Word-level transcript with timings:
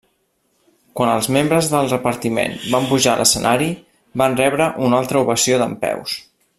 Quan 0.99 1.11
els 1.15 1.27
membres 1.35 1.67
del 1.73 1.91
repartiment 1.91 2.57
van 2.77 2.89
pujar 2.93 3.13
a 3.13 3.21
l'escenari, 3.21 3.69
van 4.23 4.41
rebre 4.43 4.71
una 4.87 5.03
altra 5.03 5.25
ovació 5.27 5.65
dempeus. 5.67 6.19